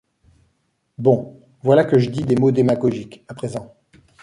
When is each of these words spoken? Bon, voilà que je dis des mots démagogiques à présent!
Bon, 0.97 1.39
voilà 1.61 1.85
que 1.85 1.99
je 1.99 2.09
dis 2.09 2.23
des 2.23 2.35
mots 2.35 2.49
démagogiques 2.49 3.23
à 3.27 3.35
présent! 3.35 3.75